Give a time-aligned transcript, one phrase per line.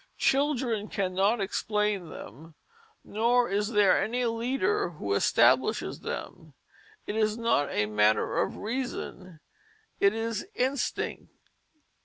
[0.17, 2.55] Children cannot explain them,
[3.03, 6.55] nor is there any leader who establishes them.
[7.05, 9.41] It is not a matter of reason;
[9.99, 11.29] it is instinct.